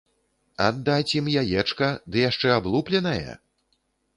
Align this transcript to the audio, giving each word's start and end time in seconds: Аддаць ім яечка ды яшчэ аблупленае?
Аддаць 0.67 1.11
ім 1.19 1.27
яечка 1.43 1.91
ды 2.15 2.25
яшчэ 2.29 2.47
аблупленае? 2.57 3.31